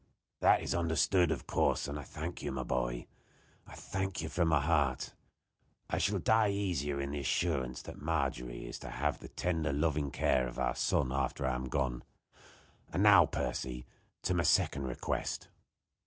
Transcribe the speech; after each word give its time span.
"That 0.39 0.63
is 0.63 0.73
understood, 0.73 1.29
of 1.29 1.45
course, 1.45 1.87
and 1.87 1.99
I 1.99 2.01
thank 2.01 2.41
you, 2.41 2.51
my 2.51 2.63
boy 2.63 3.05
I 3.67 3.75
thank 3.75 4.19
you 4.23 4.29
from 4.29 4.47
my 4.47 4.59
heart. 4.59 5.13
I 5.91 5.99
shall 5.99 6.17
die 6.17 6.49
easier 6.49 6.99
in 6.99 7.11
the 7.11 7.19
assurance 7.19 7.83
that 7.83 8.01
Margery 8.01 8.65
is 8.65 8.79
to 8.79 8.89
have 8.89 9.19
the 9.19 9.27
tender, 9.29 9.71
loving 9.71 10.09
care 10.09 10.47
of 10.47 10.57
our 10.57 10.73
son 10.73 11.11
after 11.11 11.45
I 11.45 11.53
am 11.53 11.65
gone. 11.69 12.03
And 12.91 13.03
now, 13.03 13.27
Percy, 13.27 13.85
to 14.23 14.33
my 14.33 14.41
second 14.41 14.87
request." 14.87 15.49